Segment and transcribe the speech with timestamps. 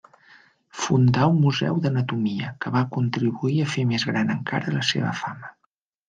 [0.83, 5.53] Fundà un Museu d'Anatomia, que va contribuir a fer més gran encara la seva fama.